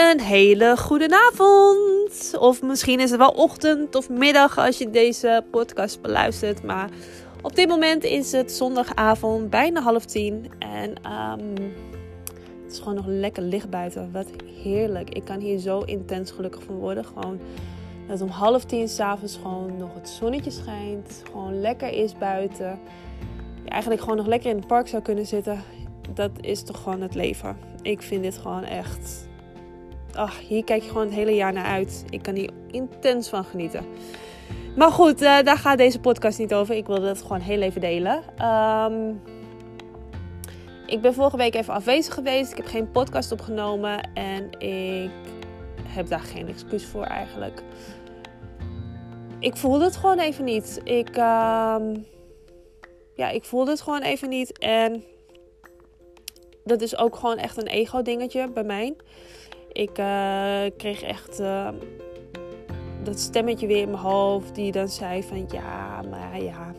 [0.00, 2.38] Een hele goede avond.
[2.38, 6.62] Of misschien is het wel ochtend of middag als je deze podcast beluistert.
[6.62, 6.90] Maar
[7.42, 10.50] op dit moment is het zondagavond, bijna half tien.
[10.58, 11.54] En um,
[12.62, 14.12] het is gewoon nog lekker licht buiten.
[14.12, 14.26] Wat
[14.62, 15.10] heerlijk.
[15.14, 17.04] Ik kan hier zo intens gelukkig van worden.
[17.04, 17.40] Gewoon
[18.08, 21.22] dat om half tien s'avonds gewoon nog het zonnetje schijnt.
[21.32, 22.78] Gewoon lekker is buiten.
[23.68, 25.62] Eigenlijk gewoon nog lekker in het park zou kunnen zitten.
[26.14, 27.56] Dat is toch gewoon het leven.
[27.82, 29.28] Ik vind dit gewoon echt
[30.16, 32.04] ach, hier kijk je gewoon het hele jaar naar uit.
[32.10, 33.84] Ik kan hier intens van genieten.
[34.76, 36.74] Maar goed, uh, daar gaat deze podcast niet over.
[36.74, 38.22] Ik wilde dat gewoon heel even delen.
[38.46, 39.20] Um,
[40.86, 42.50] ik ben vorige week even afwezig geweest.
[42.50, 44.10] Ik heb geen podcast opgenomen.
[44.14, 45.10] En ik
[45.86, 47.62] heb daar geen excuus voor eigenlijk.
[49.38, 50.80] Ik voelde het gewoon even niet.
[50.84, 51.76] Ik, uh,
[53.14, 54.58] ja, ik voelde het gewoon even niet.
[54.58, 55.04] En
[56.64, 58.96] dat is ook gewoon echt een ego dingetje bij mij.
[59.72, 61.68] Ik uh, kreeg echt uh,
[63.02, 66.72] dat stemmetje weer in mijn hoofd die dan zei van ja, maar ja,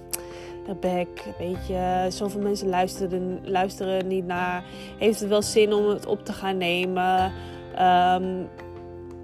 [0.68, 4.64] Rebek, weet je, zoveel mensen luisteren, luisteren niet naar.
[4.98, 7.32] Heeft het wel zin om het op te gaan nemen?
[7.80, 8.50] Um,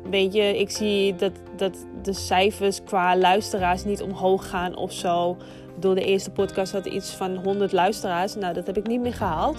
[0.09, 5.37] weet je, ik zie dat, dat de cijfers qua luisteraars niet omhoog gaan of zo.
[5.79, 8.35] Door de eerste podcast had iets van 100 luisteraars.
[8.35, 9.57] Nou, dat heb ik niet meer gehaald.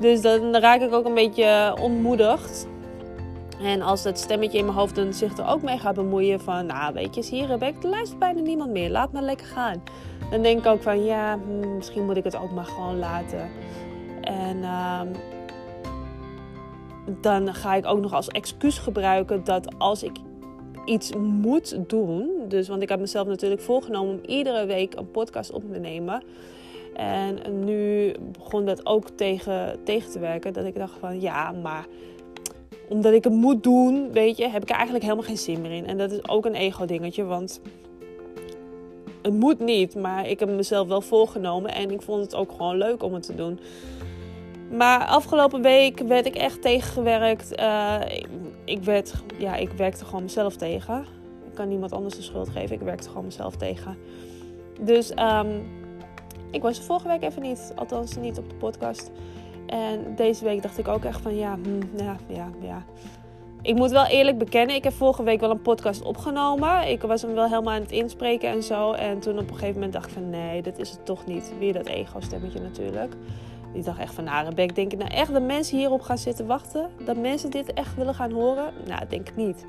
[0.00, 2.66] Dus dan raak ik ook een beetje ontmoedigd.
[3.62, 6.66] En als dat stemmetje in mijn hoofd dan zich er ook mee gaat bemoeien van...
[6.66, 8.90] Nou, weet je, hier Rebecca, er luistert bijna niemand meer.
[8.90, 9.82] Laat maar lekker gaan.
[10.30, 13.50] Dan denk ik ook van, ja, hmm, misschien moet ik het ook maar gewoon laten.
[14.20, 15.00] En uh,
[17.20, 20.16] dan ga ik ook nog als excuus gebruiken dat als ik
[20.84, 22.30] iets moet doen...
[22.48, 26.22] Dus, want ik heb mezelf natuurlijk voorgenomen om iedere week een podcast op te nemen...
[26.94, 30.52] En nu begon dat ook tegen, tegen te werken.
[30.52, 31.86] Dat ik dacht van ja, maar
[32.92, 35.70] omdat ik het moet doen, weet je, heb ik er eigenlijk helemaal geen zin meer
[35.70, 35.86] in.
[35.86, 37.60] En dat is ook een ego-dingetje, want
[39.22, 42.76] het moet niet, maar ik heb mezelf wel voorgenomen en ik vond het ook gewoon
[42.76, 43.60] leuk om het te doen.
[44.70, 47.60] Maar afgelopen week werd ik echt tegengewerkt.
[47.60, 48.00] Uh,
[48.64, 51.00] ik, werd, ja, ik werkte gewoon mezelf tegen.
[51.46, 52.76] Ik kan niemand anders de schuld geven.
[52.76, 53.96] Ik werkte gewoon mezelf tegen.
[54.80, 55.70] Dus um,
[56.50, 57.72] ik was vorige week even niet.
[57.74, 59.10] Althans, niet op de podcast.
[59.72, 62.84] En deze week dacht ik ook echt van ja, hm, ja, ja, ja.
[63.62, 66.88] Ik moet wel eerlijk bekennen, ik heb vorige week wel een podcast opgenomen.
[66.88, 68.92] Ik was hem wel helemaal aan het inspreken en zo.
[68.92, 71.52] En toen op een gegeven moment dacht ik van nee, dat is het toch niet.
[71.58, 73.14] Weer dat ego-stemmetje natuurlijk.
[73.72, 76.46] Ik dacht echt van, nou Rebek, denk ik nou echt dat mensen hierop gaan zitten
[76.46, 76.90] wachten?
[77.04, 78.72] Dat mensen dit echt willen gaan horen?
[78.86, 79.64] Nou, denk ik niet.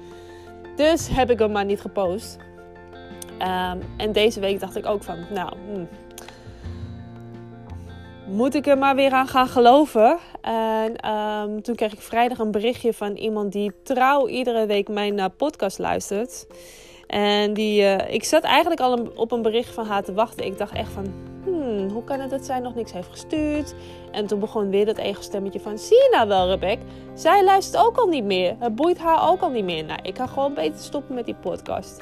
[0.76, 2.38] Dus heb ik hem maar niet gepost.
[3.40, 5.86] Um, en deze week dacht ik ook van, nou, hm,
[8.28, 10.18] moet ik er maar weer aan gaan geloven.
[10.42, 15.18] En um, toen kreeg ik vrijdag een berichtje van iemand die trouw iedere week mijn
[15.18, 16.48] uh, podcast luistert.
[17.08, 20.46] En die, uh, ik zat eigenlijk al op een bericht van haar te wachten.
[20.46, 21.06] Ik dacht echt van,
[21.44, 23.76] hmm, hoe kan het dat zij nog niks heeft gestuurd?
[24.12, 26.80] En toen begon weer dat ego-stemmetje van, zie je nou wel Rebek?
[27.14, 28.56] Zij luistert ook al niet meer.
[28.60, 29.86] Het boeit haar ook al niet meer.
[29.86, 32.02] Nou, ik ga gewoon beter stoppen met die podcast.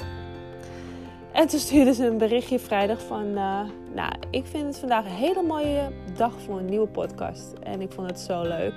[1.32, 3.26] En toen stuurde ze een berichtje vrijdag van...
[3.26, 3.60] Uh,
[3.94, 7.52] nou, ik vind het vandaag een hele mooie dag voor een nieuwe podcast.
[7.62, 8.74] En ik vond het zo leuk.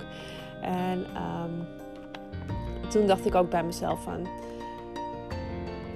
[0.61, 1.67] En um,
[2.89, 4.27] toen dacht ik ook bij mezelf van...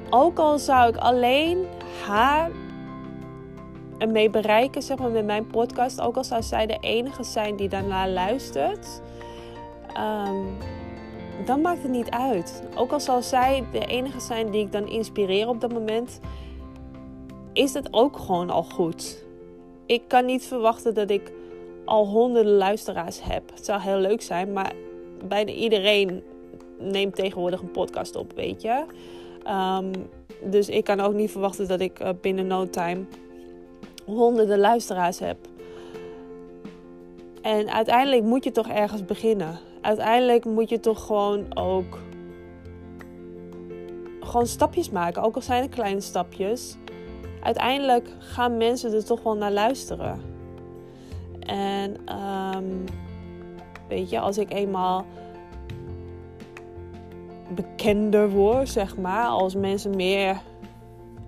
[0.10, 1.66] Ook al zou ik alleen
[2.06, 2.52] haar
[3.98, 6.02] ermee bereiken, zeg maar, met mijn podcast...
[6.02, 9.02] Ook al zou zij de enige zijn die daarna luistert...
[9.98, 10.58] Um,
[11.46, 12.64] dan maakt het niet uit.
[12.76, 16.20] Ook al zal zij de enige zijn die ik dan inspireer op dat moment
[17.60, 19.26] is het ook gewoon al goed.
[19.86, 21.32] Ik kan niet verwachten dat ik
[21.86, 23.52] al honderden luisteraars heb.
[23.54, 24.74] Het zou heel leuk zijn, maar
[25.28, 26.24] bijna iedereen
[26.78, 28.86] neemt tegenwoordig een podcast op, weet je.
[29.48, 29.92] Um,
[30.52, 33.06] dus ik kan ook niet verwachten dat ik uh, binnen no time
[34.06, 35.38] honderden luisteraars heb.
[37.42, 39.60] En uiteindelijk moet je toch ergens beginnen.
[39.82, 42.00] Uiteindelijk moet je toch gewoon ook
[44.20, 46.78] gewoon stapjes maken, ook al zijn het kleine stapjes
[47.42, 50.22] uiteindelijk gaan mensen er toch wel naar luisteren.
[51.40, 51.96] En
[52.56, 52.84] um,
[53.88, 55.06] weet je, als ik eenmaal
[57.56, 60.42] bekender word, zeg maar, als mensen meer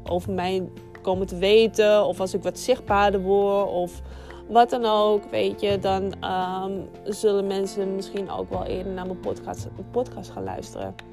[0.03, 0.69] over mij
[1.01, 4.01] komen te weten, of als ik wat zichtbaarder word, of
[4.47, 9.19] wat dan ook, weet je, dan um, zullen mensen misschien ook wel eerder naar mijn
[9.19, 11.10] podcast, podcast gaan luisteren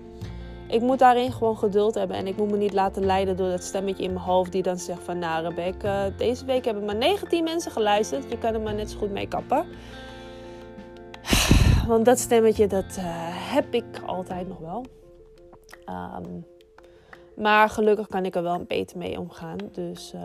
[0.69, 2.17] ik moet daarin gewoon geduld hebben.
[2.17, 4.79] En ik moet me niet laten leiden door dat stemmetje in mijn hoofd die dan
[4.79, 5.19] zegt van...
[5.19, 8.31] Nou Rebecca, deze week hebben maar 19 mensen geluisterd.
[8.31, 9.67] Je kan er maar net zo goed mee kappen.
[11.89, 13.05] want dat stemmetje, dat uh,
[13.53, 14.85] heb ik altijd nog wel.
[15.87, 16.47] Um,
[17.37, 19.59] maar gelukkig kan ik er wel een beter mee omgaan.
[19.73, 20.21] Dus uh,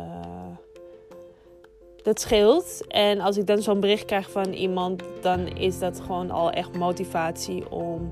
[2.04, 2.88] dat scheelt.
[2.88, 6.78] En als ik dan zo'n bericht krijg van iemand, dan is dat gewoon al echt
[6.78, 8.12] motivatie om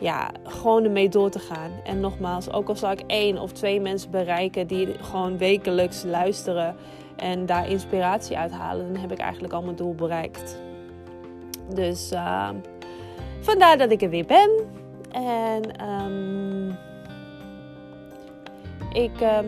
[0.00, 1.70] ja, gewoon ermee door te gaan.
[1.84, 6.76] En nogmaals, ook al zou ik één of twee mensen bereiken die gewoon wekelijks luisteren
[7.16, 10.58] en daar inspiratie uit halen, dan heb ik eigenlijk al mijn doel bereikt.
[11.74, 12.48] Dus uh,
[13.40, 14.50] vandaar dat ik er weer ben.
[15.10, 16.76] En um,
[18.92, 19.46] ik um,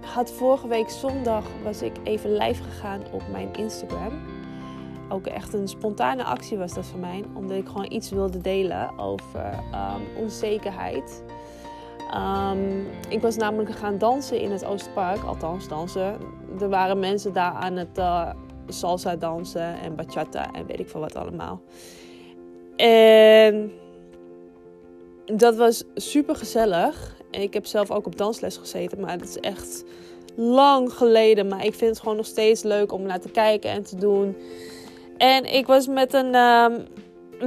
[0.00, 4.12] had vorige week zondag was ik even live gegaan op mijn Instagram.
[5.12, 8.98] Ook echt een spontane actie was dat voor mij, omdat ik gewoon iets wilde delen
[8.98, 11.22] over um, onzekerheid.
[12.14, 16.16] Um, ik was namelijk gaan dansen in het Oosterpark, althans dansen.
[16.60, 18.30] Er waren mensen daar aan het uh,
[18.68, 21.60] salsa dansen en bachata en weet ik veel wat allemaal.
[22.76, 23.72] En
[25.24, 27.16] dat was super gezellig.
[27.30, 29.84] Ik heb zelf ook op dansles gezeten, maar het is echt
[30.34, 31.48] lang geleden.
[31.48, 34.36] Maar ik vind het gewoon nog steeds leuk om naar te kijken en te doen.
[35.22, 36.86] En ik was met een um,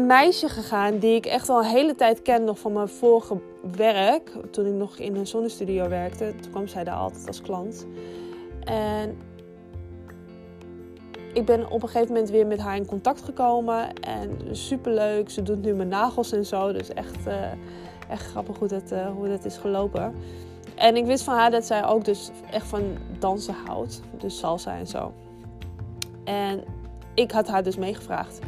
[0.07, 3.41] meisje gegaan die ik echt al een hele tijd ken, nog van mijn vorige
[3.75, 4.31] werk.
[4.51, 6.33] Toen ik nog in een zonnestudio werkte.
[6.41, 7.87] Toen kwam zij daar altijd als klant.
[8.63, 9.17] En
[11.33, 13.93] ik ben op een gegeven moment weer met haar in contact gekomen.
[13.93, 15.29] En super leuk.
[15.29, 16.71] Ze doet nu mijn nagels en zo.
[16.71, 17.51] Dus echt, uh,
[18.09, 20.15] echt grappig hoe dat, uh, hoe dat is gelopen.
[20.75, 22.83] En ik wist van haar dat zij ook dus echt van
[23.19, 24.01] dansen houdt.
[24.17, 25.13] Dus salsa en zo.
[26.23, 26.63] En
[27.15, 28.39] ik had haar dus meegevraagd.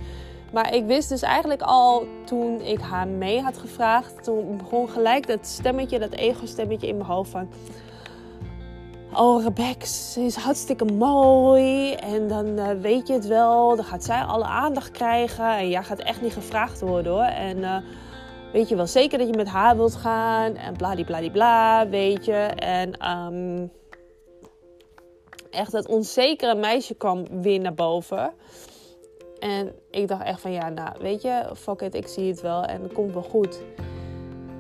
[0.54, 4.24] Maar ik wist dus eigenlijk al toen ik haar mee had gevraagd.
[4.24, 7.50] Toen begon gelijk dat stemmetje, dat ego-stemmetje in mijn hoofd van
[9.14, 11.94] oh Rebecca, ze is hartstikke mooi.
[11.94, 15.58] En dan uh, weet je het wel, dan gaat zij alle aandacht krijgen.
[15.58, 17.22] En jij gaat echt niet gevraagd worden hoor.
[17.22, 17.75] En uh,
[18.54, 20.56] weet je wel zeker dat je met haar wilt gaan.
[20.56, 22.34] En bladibladibla, weet je.
[22.56, 23.72] En um,
[25.57, 28.33] echt dat onzekere meisje kwam weer naar boven.
[29.39, 32.63] En ik dacht echt van ja, nou weet je, fuck it, ik zie het wel
[32.63, 33.59] en het komt wel goed.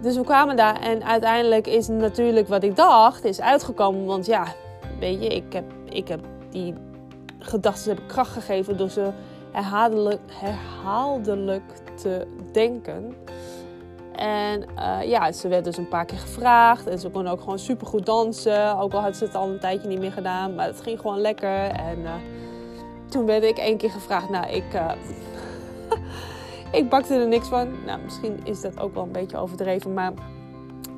[0.01, 4.05] Dus we kwamen daar en uiteindelijk is natuurlijk wat ik dacht, is uitgekomen.
[4.05, 4.45] Want ja,
[4.99, 6.73] weet je, ik heb, ik heb die
[7.39, 9.11] gedachten heb kracht gegeven door ze
[9.51, 11.63] herhaaldelijk, herhaaldelijk
[11.95, 13.15] te denken.
[14.17, 16.87] En uh, ja, ze werd dus een paar keer gevraagd.
[16.87, 18.77] En ze kon ook gewoon supergoed dansen.
[18.77, 20.55] Ook al had ze het al een tijdje niet meer gedaan.
[20.55, 21.69] Maar het ging gewoon lekker.
[21.69, 22.11] En uh,
[23.09, 24.29] toen werd ik één keer gevraagd.
[24.29, 24.73] Nou, ik...
[24.73, 24.91] Uh,
[26.71, 27.85] Ik bakte er niks van.
[27.85, 29.93] Nou, misschien is dat ook wel een beetje overdreven.
[29.93, 30.13] Maar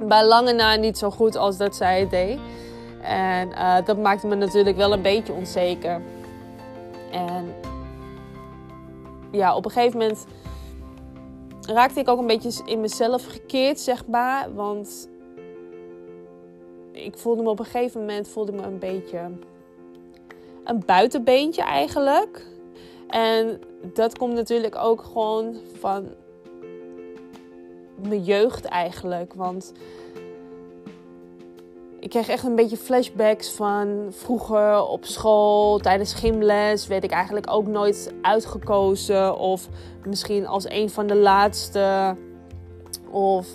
[0.07, 2.39] bij lange na niet zo goed als dat zij het deed.
[3.01, 3.49] En
[3.85, 6.01] dat maakte me natuurlijk wel een beetje onzeker.
[7.11, 7.53] En
[9.31, 10.25] ja, op een gegeven moment
[11.69, 14.53] raakte ik ook een beetje in mezelf gekeerd, zeg maar.
[14.53, 15.09] Want
[16.91, 19.31] ik voelde me op een gegeven moment voelde me een beetje
[20.63, 22.47] een buitenbeentje eigenlijk.
[23.07, 23.59] En
[23.93, 26.07] dat komt natuurlijk ook gewoon van
[28.07, 29.33] mijn jeugd eigenlijk.
[29.33, 29.73] Want
[31.99, 37.45] ik kreeg echt een beetje flashbacks van vroeger op school, tijdens gymles werd ik eigenlijk
[37.49, 39.37] ook nooit uitgekozen.
[39.37, 39.67] Of
[40.05, 42.15] misschien als een van de laatste.
[43.11, 43.47] Of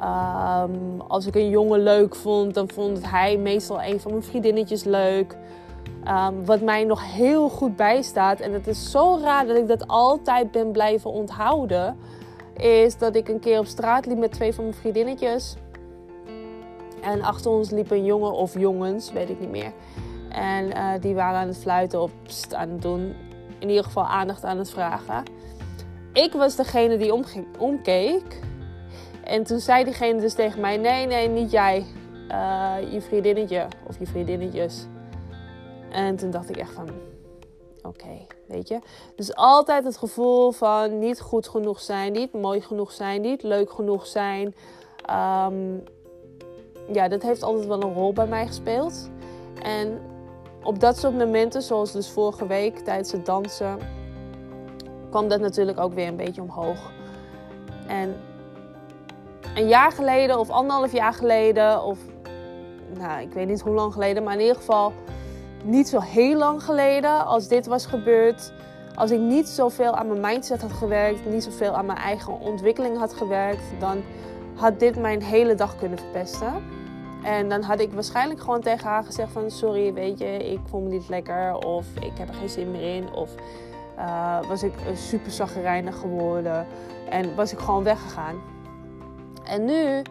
[0.00, 4.84] um, als ik een jongen leuk vond, dan vond hij meestal een van mijn vriendinnetjes
[4.84, 5.36] leuk.
[6.08, 9.88] Um, wat mij nog heel goed bijstaat, en het is zo raar dat ik dat
[9.88, 11.96] altijd ben blijven onthouden,
[12.56, 15.56] is dat ik een keer op straat liep met twee van mijn vriendinnetjes.
[17.04, 19.72] En achter ons liep een jongen of jongens, weet ik niet meer.
[20.28, 23.14] En uh, die waren aan het fluiten pst, aan het doen.
[23.58, 25.22] In ieder geval aandacht aan het vragen.
[26.12, 27.12] Ik was degene die
[27.58, 28.40] omkeek.
[29.24, 31.84] En toen zei diegene dus tegen mij: Nee, nee, niet jij.
[32.30, 34.86] Uh, je vriendinnetje of je vriendinnetjes.
[35.90, 36.88] En toen dacht ik echt van,
[37.82, 38.78] oké, weet je.
[39.16, 43.70] Dus altijd het gevoel van niet goed genoeg zijn, niet mooi genoeg zijn, niet leuk
[43.70, 44.54] genoeg zijn.
[45.46, 45.82] Um,
[46.92, 49.10] ja, dat heeft altijd wel een rol bij mij gespeeld.
[49.62, 50.00] En
[50.62, 53.78] op dat soort momenten, zoals dus vorige week tijdens het dansen,
[55.10, 56.92] kwam dat natuurlijk ook weer een beetje omhoog.
[57.86, 58.16] En
[59.54, 61.98] een jaar geleden of anderhalf jaar geleden, of
[62.98, 64.92] nou, ik weet niet hoe lang geleden, maar in ieder geval
[65.64, 68.52] niet zo heel lang geleden, als dit was gebeurd,
[68.94, 72.98] als ik niet zoveel aan mijn mindset had gewerkt, niet zoveel aan mijn eigen ontwikkeling
[72.98, 74.02] had gewerkt, dan
[74.54, 76.52] had dit mijn hele dag kunnen verpesten.
[77.22, 80.80] En dan had ik waarschijnlijk gewoon tegen haar gezegd van sorry, weet je, ik voel
[80.80, 83.30] me niet lekker of ik heb er geen zin meer in of
[83.98, 86.66] Uh, was ik super zagrijnig geworden.
[87.10, 88.42] En was ik gewoon weggegaan.
[89.44, 90.02] En nu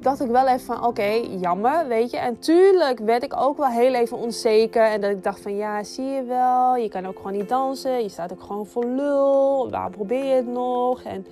[0.00, 2.16] dacht ik wel even van oké, jammer, weet je.
[2.16, 4.82] En tuurlijk werd ik ook wel heel even onzeker.
[4.82, 8.02] En dat ik dacht van ja, zie je wel, je kan ook gewoon niet dansen.
[8.02, 9.70] Je staat ook gewoon voor lul.
[9.70, 11.02] Waar probeer je het nog?
[11.02, 11.26] En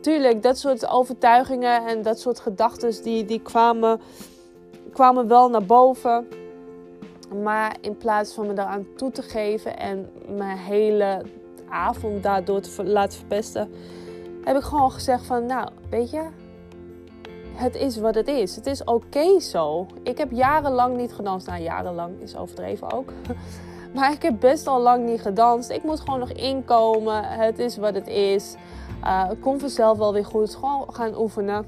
[0.00, 4.00] tuurlijk, dat soort overtuigingen en dat soort gedachten die, die kwamen,
[4.92, 6.28] kwamen wel naar boven.
[7.42, 11.22] Maar in plaats van me daaraan toe te geven en mijn hele
[11.68, 13.70] avond daardoor te laten verpesten,
[14.44, 16.28] heb ik gewoon gezegd van nou, weet je,
[17.54, 18.56] het is wat het is.
[18.56, 19.86] Het is oké zo.
[20.02, 21.46] Ik heb jarenlang niet gedanst.
[21.46, 23.12] Nou, jarenlang is overdreven ook.
[23.94, 25.70] Maar ik heb best al lang niet gedanst.
[25.70, 27.24] Ik moet gewoon nog inkomen.
[27.24, 28.54] Het is wat het is.
[29.04, 30.54] Uh, vanzelf wel weer goed.
[30.54, 31.66] Gewoon gaan oefenen.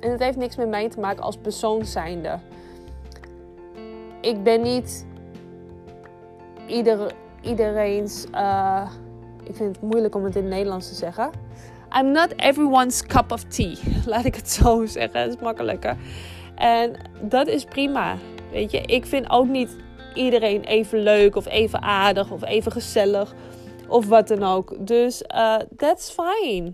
[0.00, 2.38] En het heeft niks met mij te maken als persoon zijnde.
[4.20, 5.06] Ik ben niet
[6.66, 8.26] ieder, iedereen's.
[8.34, 8.90] Uh,
[9.44, 11.30] ik vind het moeilijk om het in het Nederlands te zeggen.
[11.98, 13.76] I'm not everyone's cup of tea.
[14.06, 15.20] Laat ik het zo zeggen.
[15.20, 15.96] Dat is makkelijker.
[16.54, 18.16] En dat is prima.
[18.50, 19.76] Weet je, ik vind ook niet
[20.14, 23.34] iedereen even leuk of even aardig of even gezellig
[23.92, 24.86] of wat dan ook.
[24.86, 26.72] Dus uh, that's fine.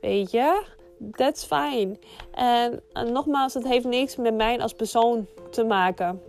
[0.00, 0.62] Weet je,
[1.10, 1.96] that's fine.
[2.32, 6.22] En, en nogmaals, het heeft niks met mij als persoon te maken.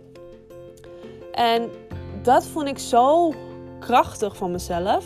[1.32, 1.70] En
[2.22, 3.32] dat vond ik zo
[3.78, 5.04] krachtig van mezelf.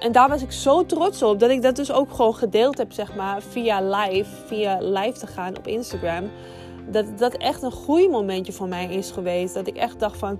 [0.00, 2.92] En daar was ik zo trots op dat ik dat dus ook gewoon gedeeld heb,
[2.92, 6.30] zeg maar, via live, via live te gaan op Instagram.
[6.88, 9.54] Dat dat echt een groeimomentje voor mij is geweest.
[9.54, 10.38] Dat ik echt dacht van,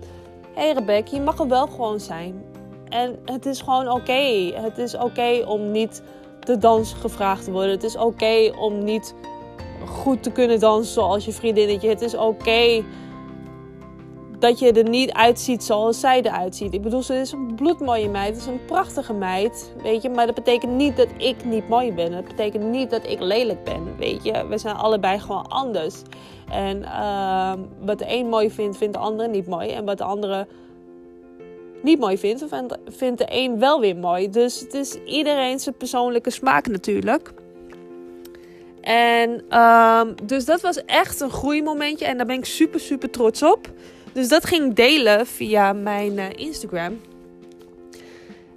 [0.54, 2.44] hé Rebecca, je mag er wel gewoon zijn.
[2.88, 4.52] En het is gewoon oké.
[4.54, 6.02] Het is oké om niet
[6.40, 7.70] te dansen gevraagd te worden.
[7.70, 9.14] Het is oké om niet
[9.86, 11.88] goed te kunnen dansen zoals je vriendinnetje.
[11.88, 12.84] Het is oké
[14.40, 16.74] dat je er niet uitziet zoals zij eruit ziet.
[16.74, 18.28] Ik bedoel, ze is een bloedmooie meid.
[18.28, 20.10] Het is een prachtige meid, weet je.
[20.10, 22.10] Maar dat betekent niet dat ik niet mooi ben.
[22.12, 24.46] Dat betekent niet dat ik lelijk ben, weet je.
[24.46, 26.02] We zijn allebei gewoon anders.
[26.50, 29.70] En uh, wat de een mooi vindt, vindt de andere niet mooi.
[29.70, 30.46] En wat de andere
[31.82, 32.44] niet mooi vindt,
[32.86, 34.30] vindt de een wel weer mooi.
[34.30, 37.32] Dus het is iedereen zijn persoonlijke smaak natuurlijk.
[38.80, 42.04] En uh, dus dat was echt een groeimomentje.
[42.04, 43.68] En daar ben ik super, super trots op.
[44.12, 47.00] Dus dat ging delen via mijn uh, Instagram.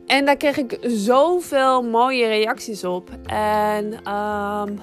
[0.06, 3.10] En daar kreeg ik zoveel mooie reacties op.
[3.26, 4.80] En um,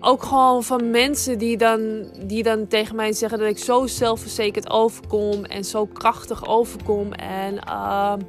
[0.00, 4.70] ook gewoon van mensen die dan, die dan tegen mij zeggen dat ik zo zelfverzekerd
[4.70, 5.44] overkom.
[5.44, 7.12] En zo krachtig overkom.
[7.12, 8.20] En um,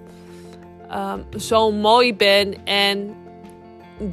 [0.97, 2.65] um, zo mooi ben.
[2.65, 3.15] En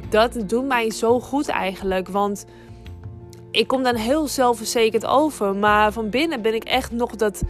[0.09, 2.07] dat doet mij zo goed eigenlijk.
[2.07, 2.45] Want
[3.51, 5.55] ik kom dan heel zelfverzekerd over.
[5.55, 7.43] Maar van binnen ben ik echt nog dat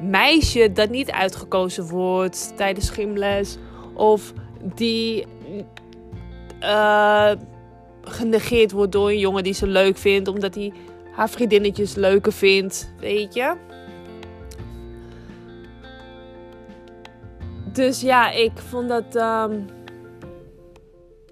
[0.00, 3.58] meisje dat niet uitgekozen wordt tijdens gymles.
[3.94, 4.32] Of
[4.74, 5.26] die
[6.60, 7.32] uh,
[8.02, 10.28] genegeerd wordt door een jongen die ze leuk vindt.
[10.28, 10.72] Omdat hij
[11.12, 12.92] haar vriendinnetjes leuker vindt.
[12.98, 13.54] Weet je?
[17.72, 19.66] Dus ja, ik vond dat um,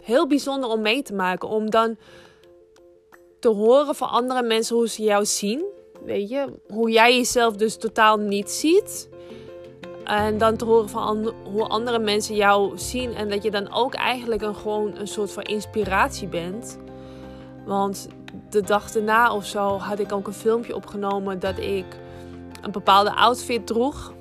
[0.00, 1.48] heel bijzonder om mee te maken.
[1.48, 1.96] Om dan
[3.44, 5.64] te horen van andere mensen hoe ze jou zien.
[6.04, 9.08] Weet je, hoe jij jezelf dus totaal niet ziet.
[10.04, 13.14] En dan te horen van hoe andere mensen jou zien.
[13.14, 16.78] En dat je dan ook eigenlijk een, gewoon een soort van inspiratie bent.
[17.66, 18.08] Want
[18.50, 21.86] de dag erna of zo had ik ook een filmpje opgenomen dat ik
[22.62, 24.12] een bepaalde outfit droeg.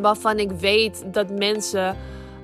[0.00, 1.96] Waarvan ik weet dat mensen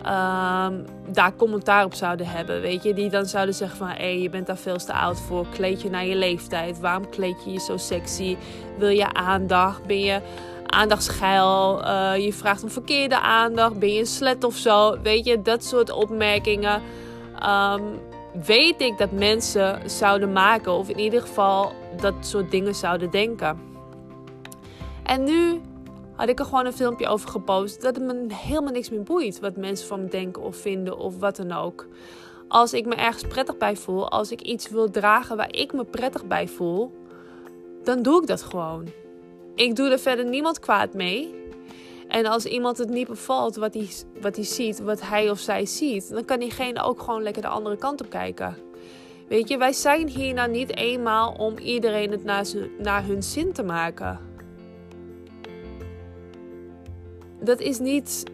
[0.07, 2.61] um, daar commentaar op zouden hebben.
[2.61, 5.21] Weet je, die dan zouden zeggen van hé, hey, je bent daar veel te oud
[5.21, 5.47] voor.
[5.49, 6.81] Kleed je naar je leeftijd.
[6.81, 8.37] Waarom kleed je je zo sexy?
[8.79, 9.87] Wil je aandacht?
[9.87, 10.21] Ben je
[10.67, 11.81] aandachtsgeil?
[11.85, 13.79] Uh, je vraagt om verkeerde aandacht.
[13.79, 15.01] Ben je een slet of zo?
[15.03, 16.83] Weet je, dat soort opmerkingen.
[17.47, 17.83] Um,
[18.45, 20.73] weet ik dat mensen zouden maken.
[20.73, 23.61] Of in ieder geval dat soort dingen zouden denken.
[25.03, 25.61] En nu
[26.23, 27.83] had ik er gewoon een filmpje over gepost.
[27.83, 31.19] Dat het me helemaal niks meer boeit wat mensen van me denken of vinden of
[31.19, 31.87] wat dan ook.
[32.49, 35.85] Als ik me ergens prettig bij voel, als ik iets wil dragen waar ik me
[35.85, 36.93] prettig bij voel,
[37.83, 38.89] dan doe ik dat gewoon.
[39.55, 41.35] Ik doe er verder niemand kwaad mee.
[42.09, 43.89] En als iemand het niet bevalt wat hij,
[44.21, 47.49] wat hij ziet, wat hij of zij ziet, dan kan diegene ook gewoon lekker de
[47.49, 48.57] andere kant op kijken.
[49.29, 52.47] Weet je, wij zijn hier nou niet eenmaal om iedereen het naar,
[52.79, 54.32] naar hun zin te maken.
[57.45, 58.25] Dat is niet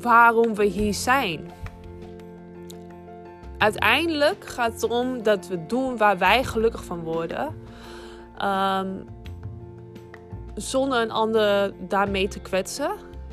[0.00, 1.50] waarom we hier zijn.
[3.58, 7.54] Uiteindelijk gaat het erom dat we doen waar wij gelukkig van worden.
[8.42, 9.04] Um,
[10.54, 12.90] zonder een ander daarmee te kwetsen.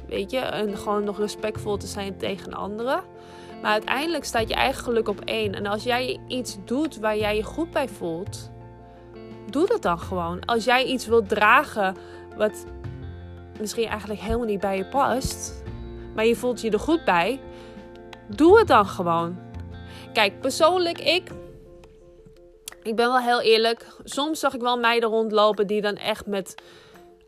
[0.08, 3.02] Weet je, en gewoon nog respectvol te zijn tegen anderen.
[3.62, 5.54] Maar uiteindelijk staat je eigen geluk op één.
[5.54, 8.52] En als jij iets doet waar jij je goed bij voelt,
[9.50, 10.46] doe dat dan gewoon.
[10.46, 11.96] Als jij iets wilt dragen
[12.38, 12.66] wat
[13.60, 15.64] misschien eigenlijk helemaal niet bij je past,
[16.16, 17.40] maar je voelt je er goed bij,
[18.28, 19.38] doe het dan gewoon.
[20.14, 21.30] Kijk, persoonlijk, ik.
[22.84, 23.88] Ik ben wel heel eerlijk.
[24.04, 26.56] Soms zag ik wel meiden rondlopen die dan echt met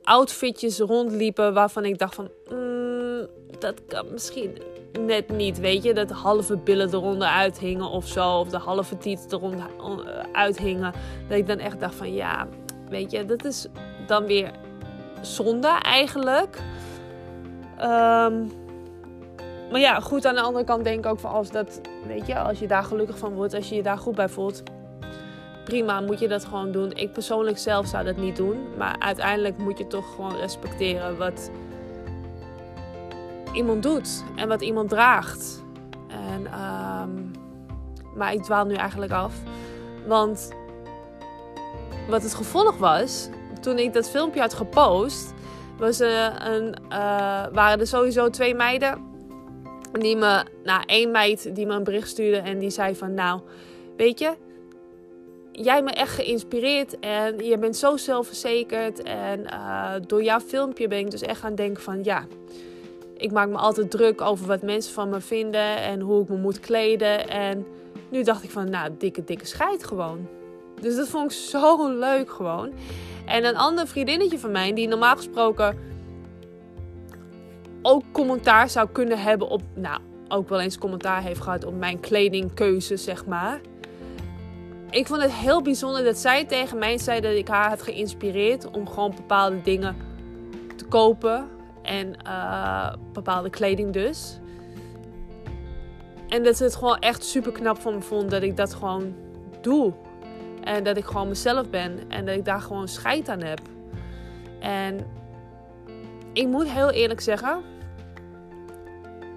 [0.04, 3.28] outfitjes rondliepen waarvan ik dacht van, mm,
[3.60, 4.58] dat kan misschien
[5.00, 8.98] net niet, weet je, dat de halve billen eronder uithingen of zo, of de halve
[8.98, 9.66] tiet eronder
[10.32, 10.94] uithingen,
[11.28, 12.48] dat ik dan echt dacht van, ja,
[12.90, 13.68] weet je, dat is
[14.08, 14.52] dan weer
[15.26, 16.62] zonde eigenlijk.
[17.78, 18.44] Ehm,
[19.72, 22.40] maar ja, goed aan de andere kant denk ik ook van als dat, weet je,
[22.40, 24.64] als je daar gelukkig van wordt, als je je daar goed bij voelt,
[25.66, 26.92] prima, moet je dat gewoon doen.
[26.92, 28.68] Ik persoonlijk zelf zou dat niet doen.
[28.78, 31.50] Maar uiteindelijk moet je toch gewoon respecteren wat
[33.54, 35.64] iemand doet en wat iemand draagt.
[36.08, 37.10] En, ehm,
[38.16, 39.34] maar ik dwaal nu eigenlijk af.
[40.08, 40.52] Want
[42.10, 43.30] wat het gevolg was,
[43.66, 45.34] toen ik dat filmpje had gepost,
[45.78, 49.14] was een, uh, waren er sowieso twee meiden.
[49.92, 53.42] Die me, nou, één meid die me een bericht stuurde en die zei van, nou,
[53.98, 54.34] weet je,
[55.52, 59.04] jij me echt geïnspireerd en je bent zo zelfverzekerd.
[59.04, 62.26] En uh, door jouw filmpje ben ik dus echt gaan denken van ja,
[63.18, 66.38] ik maak me altijd druk over wat mensen van me vinden en hoe ik me
[66.38, 67.30] moet kleden.
[67.30, 67.66] En
[68.10, 70.28] nu dacht ik van nou, dikke, dikke scheid gewoon.
[70.82, 72.72] Dus dat vond ik zo leuk gewoon.
[73.26, 75.78] En een ander vriendinnetje van mij, die normaal gesproken
[77.82, 82.00] ook commentaar zou kunnen hebben op, nou, ook wel eens commentaar heeft gehad op mijn
[82.00, 83.60] kledingkeuze, zeg maar
[84.96, 88.72] ik vond het heel bijzonder dat zij tegen mij zei dat ik haar had geïnspireerd
[88.72, 89.96] om gewoon bepaalde dingen
[90.76, 91.48] te kopen.
[91.82, 94.40] En uh, bepaalde kleding dus.
[96.28, 99.16] En dat ze het gewoon echt super knap van me vond dat ik dat gewoon
[99.62, 99.94] doe.
[100.66, 102.00] En dat ik gewoon mezelf ben.
[102.10, 103.62] En dat ik daar gewoon scheid aan heb.
[104.60, 105.08] En
[106.34, 107.64] ik moet heel eerlijk zeggen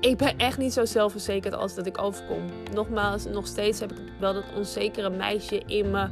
[0.00, 2.44] ik ben echt niet zo zelfverzekerd als dat ik overkom.
[2.74, 6.08] Nogmaals, nog steeds heb ik wel dat onzekere meisje in me.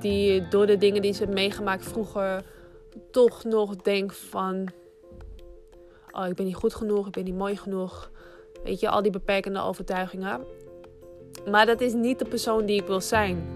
[0.00, 2.42] Die door de dingen die ze heeft meegemaakt vroeger
[3.10, 4.68] toch nog denkt van...
[6.10, 8.10] Oh, ik ben niet goed genoeg, ik ben niet mooi genoeg.
[8.64, 10.40] Weet je, al die beperkende overtuigingen.
[11.50, 13.46] Maar dat is niet de persoon die ik wil zijn.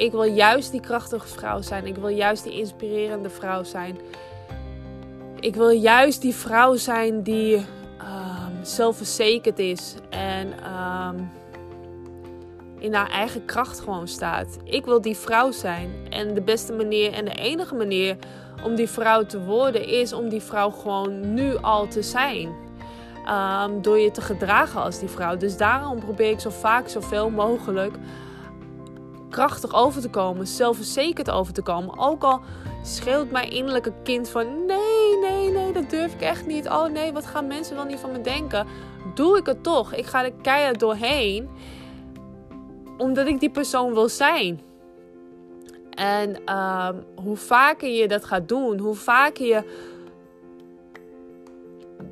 [0.00, 1.86] Ik wil juist die krachtige vrouw zijn.
[1.86, 3.98] Ik wil juist die inspirerende vrouw zijn.
[5.40, 7.66] Ik wil juist die vrouw zijn die
[8.62, 11.16] zelfverzekerd is en ehm,
[12.78, 14.58] in haar eigen kracht gewoon staat.
[14.64, 15.90] Ik wil die vrouw zijn.
[16.10, 18.16] En de beste manier en de enige manier
[18.64, 22.48] om die vrouw te worden is om die vrouw gewoon nu al te zijn.
[23.26, 25.36] Ehm, door je te gedragen als die vrouw.
[25.36, 27.94] Dus daarom probeer ik zo vaak, zoveel mogelijk
[29.30, 31.98] krachtig over te komen, zelfverzekerd over te komen.
[31.98, 32.40] Ook al
[32.82, 36.68] schreeuwt mijn innerlijke kind van nee, nee, nee, dat durf ik echt niet.
[36.68, 38.66] Oh nee, wat gaan mensen wel niet van me denken?
[39.14, 39.94] Doe ik het toch.
[39.94, 41.48] Ik ga er keihard doorheen.
[42.98, 44.60] Omdat ik die persoon wil zijn.
[45.90, 49.64] En ehm, hoe vaker je dat gaat doen, hoe vaker je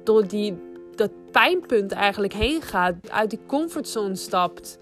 [0.05, 0.59] door die,
[0.95, 4.79] dat pijnpunt eigenlijk heen gaat, uit die comfortzone stapt,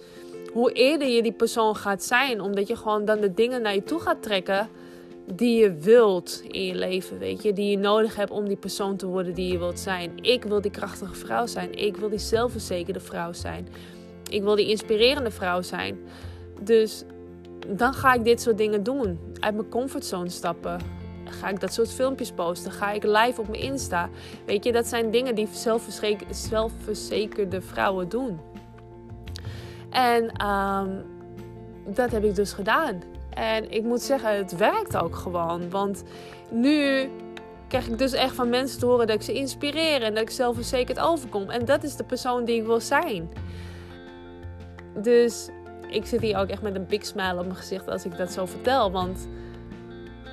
[0.57, 3.83] hoe eerder je die persoon gaat zijn, omdat je gewoon dan de dingen naar je
[3.83, 4.69] toe gaat trekken
[5.35, 8.97] die je wilt in je leven, weet je, die je nodig hebt om die persoon
[8.97, 10.12] te worden die je wilt zijn.
[10.21, 11.75] Ik wil die krachtige vrouw zijn.
[11.79, 13.69] Ik wil die zelfverzekerde vrouw zijn.
[14.31, 15.99] Ik wil die inspirerende vrouw zijn.
[16.61, 17.05] Dus
[17.69, 19.19] dan ga ik dit soort dingen doen.
[19.40, 20.81] Uit mijn comfortzone stappen.
[21.25, 22.73] Ga ik dat soort filmpjes posten?
[22.73, 24.09] Ga ik live op mijn Insta?
[24.47, 25.49] Weet je, dat zijn dingen die
[26.31, 28.56] zelfverzekerde vrouwen doen.
[29.90, 31.05] En um,
[31.94, 33.03] dat heb ik dus gedaan.
[33.31, 35.70] En ik moet zeggen, het werkt ook gewoon.
[35.70, 36.03] Want
[36.51, 37.11] nu
[37.68, 40.31] krijg ik dus echt van mensen te horen dat ik ze inspireer en dat ik
[40.31, 41.51] zelfverzekerd overkom.
[41.51, 43.33] En dat is de persoon die ik wil zijn.
[44.94, 45.49] Dus
[45.90, 48.33] ik zit hier ook echt met een big smile op mijn gezicht als ik dat
[48.33, 48.90] zo vertel.
[48.90, 49.29] Want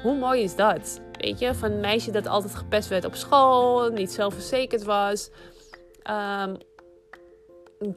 [0.03, 1.01] hoe mooi is dat?
[1.19, 5.29] Weet je, van een meisje dat altijd gepest werd op school, niet zelfverzekerd was.
[6.43, 6.57] Um,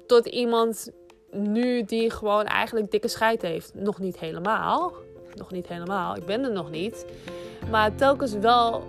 [0.07, 0.91] tot iemand
[1.31, 3.75] nu die gewoon eigenlijk dikke scheid heeft.
[3.75, 4.93] Nog niet helemaal.
[5.35, 6.17] Nog niet helemaal.
[6.17, 7.07] Ik ben er nog niet.
[7.71, 8.85] Maar telkens wel.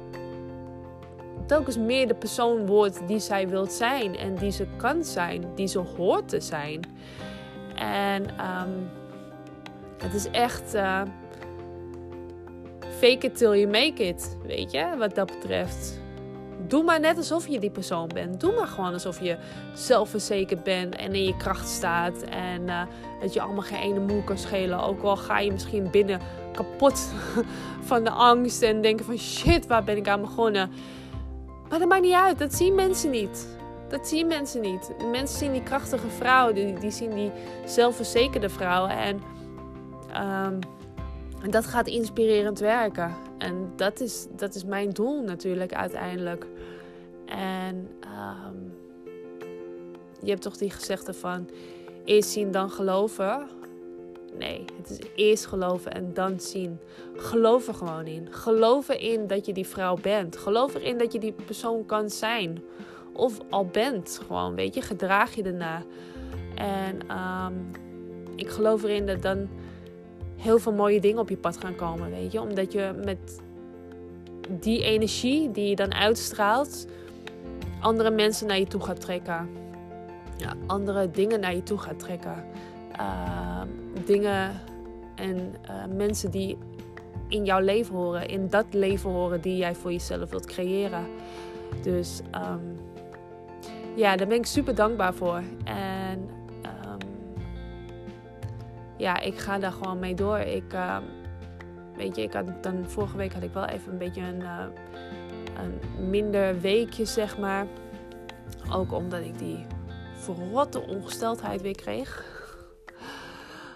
[1.45, 4.17] Telkens meer de persoon wordt die zij wilt zijn.
[4.17, 5.43] En die ze kan zijn.
[5.55, 6.81] Die ze hoort te zijn.
[7.75, 8.89] En um,
[9.97, 11.01] het is echt uh,
[12.79, 14.37] fake it till you make it.
[14.45, 15.99] Weet je, wat dat betreft.
[16.67, 18.39] Doe maar net alsof je die persoon bent.
[18.39, 19.37] Doe maar gewoon alsof je
[19.73, 22.21] zelfverzekerd bent en in je kracht staat.
[22.21, 22.81] En uh,
[23.21, 24.79] dat je allemaal geen ene moe kan schelen.
[24.79, 26.19] Ook al ga je misschien binnen
[26.53, 27.13] kapot
[27.89, 30.71] van de angst en denken van shit, waar ben ik aan begonnen?
[31.69, 32.39] Maar dat maakt niet uit.
[32.39, 33.47] Dat zien mensen niet.
[33.89, 34.91] Dat zien mensen niet.
[35.11, 36.53] Mensen zien die krachtige vrouw.
[36.53, 37.31] Die, die zien die
[37.65, 38.87] zelfverzekerde vrouw.
[38.87, 39.21] En
[40.45, 40.59] um,
[41.51, 43.26] dat gaat inspirerend werken.
[43.37, 46.45] En dat is, dat is mijn doel natuurlijk uiteindelijk.
[47.25, 48.73] En um,
[50.21, 51.49] je hebt toch die gezegde van
[52.05, 53.47] eerst zien dan geloven.
[54.37, 56.79] Nee, het is eerst geloven en dan zien.
[57.15, 58.33] Geloof er gewoon in.
[58.33, 60.37] Geloof erin dat je die vrouw bent.
[60.37, 62.63] Geloof erin dat je die persoon kan zijn.
[63.13, 64.81] Of al bent gewoon, weet je.
[64.81, 65.83] Gedraag je erna.
[66.55, 67.71] En um,
[68.35, 69.49] ik geloof erin dat dan
[70.47, 72.41] heel veel mooie dingen op je pad gaan komen, weet je.
[72.41, 73.41] Omdat je met
[74.49, 76.87] die energie die je dan uitstraalt,
[77.79, 79.49] andere mensen naar je toe gaat trekken.
[80.37, 82.43] Ja, andere dingen naar je toe gaat trekken.
[82.99, 83.61] Uh,
[84.05, 84.51] dingen
[85.15, 86.57] en uh, mensen die
[87.27, 91.05] in jouw leven horen, in dat leven horen die jij voor jezelf wilt creëren.
[91.81, 92.79] Dus um,
[93.95, 95.41] ja, daar ben ik super dankbaar voor.
[95.63, 95.96] En
[98.97, 100.37] ja, ik ga daar gewoon mee door.
[100.37, 100.97] Ik, uh,
[101.95, 104.65] weet je, ik had dan vorige week had ik wel even een beetje een, uh,
[105.57, 107.67] een minder weekje, zeg maar.
[108.71, 109.65] Ook omdat ik die
[110.13, 112.35] verrotte ongesteldheid weer kreeg.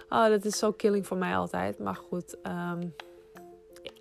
[0.08, 1.78] Oh, dat is zo killing voor mij altijd.
[1.78, 2.94] Maar goed, um,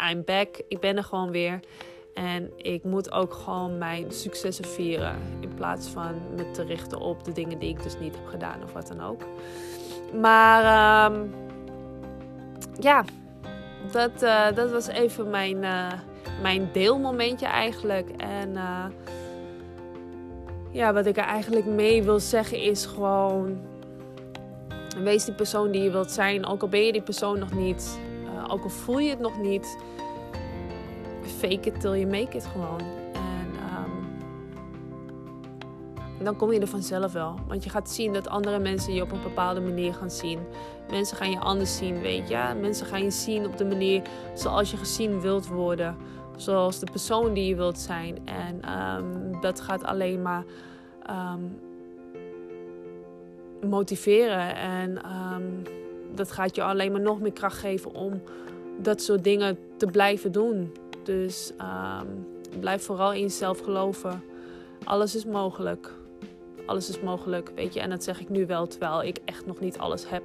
[0.09, 0.61] I'm back.
[0.67, 1.59] Ik ben er gewoon weer.
[2.13, 5.15] En ik moet ook gewoon mijn successen vieren.
[5.39, 8.63] In plaats van me te richten op de dingen die ik dus niet heb gedaan
[8.63, 9.21] of wat dan ook.
[10.19, 11.33] Maar um,
[12.79, 13.03] ja,
[13.91, 15.91] dat, uh, dat was even mijn, uh,
[16.41, 18.09] mijn deelmomentje eigenlijk.
[18.17, 18.85] En uh,
[20.71, 23.69] ja, wat ik er eigenlijk mee wil zeggen is gewoon
[25.03, 27.99] Wees die persoon die je wilt zijn, ook al ben je die persoon nog niet,
[28.47, 29.77] ook al voel je het nog niet.
[31.37, 33.00] Fake it till you make it gewoon.
[36.23, 37.35] Dan kom je er vanzelf wel.
[37.47, 40.39] Want je gaat zien dat andere mensen je op een bepaalde manier gaan zien.
[40.89, 42.53] Mensen gaan je anders zien, weet je.
[42.61, 44.01] Mensen gaan je zien op de manier
[44.33, 45.95] zoals je gezien wilt worden.
[46.35, 48.17] Zoals de persoon die je wilt zijn.
[48.25, 50.43] En um, dat gaat alleen maar.
[51.09, 51.59] Um,
[53.69, 54.55] motiveren.
[54.55, 54.97] En
[55.33, 55.63] um,
[56.15, 58.21] dat gaat je alleen maar nog meer kracht geven om
[58.79, 60.71] dat soort dingen te blijven doen.
[61.03, 61.53] Dus
[62.59, 64.23] blijf vooral in jezelf geloven.
[64.83, 65.93] Alles is mogelijk.
[66.65, 67.79] Alles is mogelijk, weet je.
[67.79, 70.23] En dat zeg ik nu wel, terwijl ik echt nog niet alles heb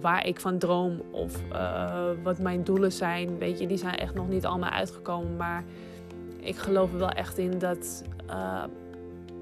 [0.00, 3.38] waar ik van droom of uh, wat mijn doelen zijn.
[3.38, 5.36] Weet je, die zijn echt nog niet allemaal uitgekomen.
[5.36, 5.64] Maar
[6.40, 8.64] ik geloof er wel echt in dat uh,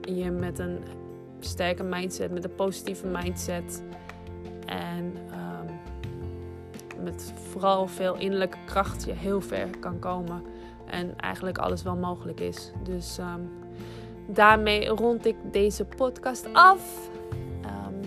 [0.01, 0.79] je met een
[1.41, 3.83] sterke mindset, met een positieve mindset.
[4.67, 10.43] En um, met vooral veel innerlijke kracht je heel ver kan komen.
[10.87, 12.73] En eigenlijk alles wel mogelijk is.
[12.83, 13.51] Dus um,
[14.27, 17.09] daarmee rond ik deze podcast af.
[17.65, 18.01] Um,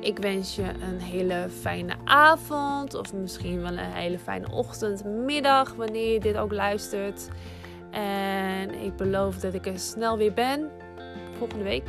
[0.00, 2.94] ik wens je een hele fijne avond.
[2.94, 7.28] Of misschien wel een hele fijne ochtend, middag, wanneer je dit ook luistert.
[7.90, 10.70] En ik beloof dat ik er snel weer ben
[11.40, 11.86] volgende week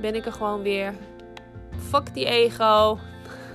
[0.00, 0.94] ben ik er gewoon weer.
[1.78, 2.98] Fuck die ego.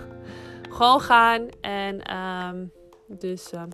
[0.78, 1.48] gewoon gaan.
[1.62, 2.72] En um,
[3.08, 3.68] dus um,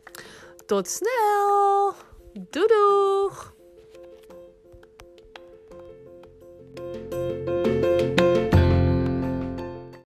[0.65, 1.93] tot snel.
[2.49, 3.53] Doei.